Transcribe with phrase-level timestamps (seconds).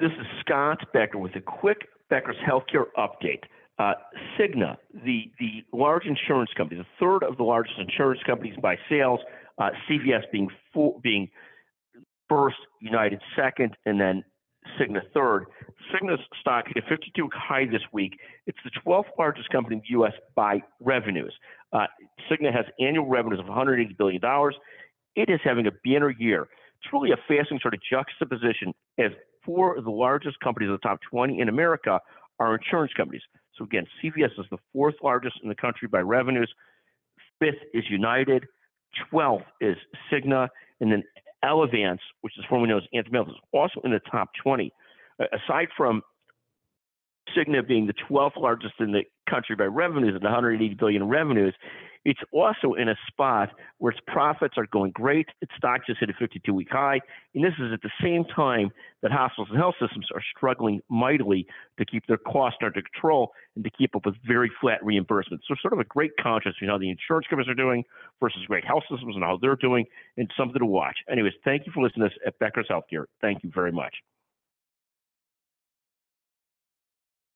[0.00, 3.42] This is Scott Becker with a quick Becker's Healthcare update.
[3.80, 3.94] Uh,
[4.38, 9.18] Cigna, the, the large insurance company, the third of the largest insurance companies by sales,
[9.58, 10.48] uh, CVS being
[11.02, 11.28] being
[12.28, 14.22] first, United second, and then
[14.78, 15.46] Cigna third.
[15.92, 18.20] Cigna's stock hit a 52 high this week.
[18.46, 20.12] It's the 12th largest company in the U.S.
[20.36, 21.34] by revenues.
[21.72, 21.86] Uh,
[22.30, 24.20] Cigna has annual revenues of $180 billion.
[25.16, 26.42] It is having a banner year.
[26.80, 29.10] It's really a fascinating sort of juxtaposition as
[29.48, 32.00] four of the largest companies in the top 20 in America
[32.38, 33.22] are insurance companies.
[33.56, 36.52] So again, CVS is the fourth largest in the country by revenues.
[37.40, 38.44] Fifth is United.
[39.10, 39.76] 12th is
[40.12, 40.48] Cigna.
[40.80, 41.02] And then
[41.42, 44.70] Elevance, which is formerly known as Anthem is also in the top 20.
[45.18, 46.02] Uh, aside from
[47.34, 51.54] Cigna being the 12th largest in the country by revenues at 180 billion in revenues,
[52.08, 55.26] it's also in a spot where its profits are going great.
[55.42, 57.00] Its stock just hit a 52 week high.
[57.34, 58.70] And this is at the same time
[59.02, 61.46] that hospitals and health systems are struggling mightily
[61.78, 65.44] to keep their costs under control and to keep up with very flat reimbursements.
[65.46, 67.84] So, sort of a great contrast between how the insurance companies are doing
[68.20, 69.84] versus great health systems and how they're doing,
[70.16, 70.96] and something to watch.
[71.12, 73.04] Anyways, thank you for listening to us at Becker's Healthcare.
[73.20, 73.94] Thank you very much.